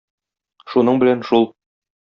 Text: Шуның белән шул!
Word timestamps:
Шуның 0.73 0.99
белән 1.05 1.23
шул! 1.31 1.49